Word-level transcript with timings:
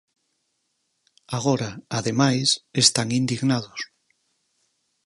Agora, 1.37 1.69
ademais, 1.99 2.47
están 2.83 3.07
indignados. 3.19 3.79